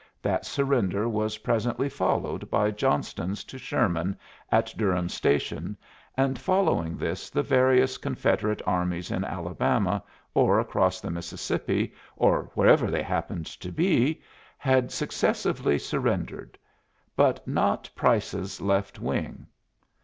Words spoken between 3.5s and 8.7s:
Sherman, at Durhams Station, and following this the various Confederate